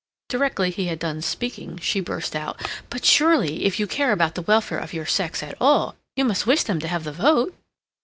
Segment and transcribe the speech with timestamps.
[0.29, 2.59] Directly he had done speaking she burst out:
[2.89, 6.47] "But surely, if you care about the welfare of your sex at all, you must
[6.47, 7.55] wish them to have the vote?"